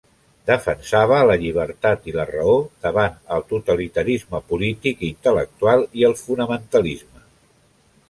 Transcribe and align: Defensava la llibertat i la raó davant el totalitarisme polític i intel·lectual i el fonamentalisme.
Defensava 0.51 1.19
la 1.31 1.35
llibertat 1.43 2.09
i 2.13 2.15
la 2.15 2.25
raó 2.31 2.57
davant 2.87 3.21
el 3.37 3.45
totalitarisme 3.53 4.43
polític 4.51 5.07
i 5.07 5.13
intel·lectual 5.15 5.89
i 6.03 6.11
el 6.13 6.21
fonamentalisme. 6.27 7.27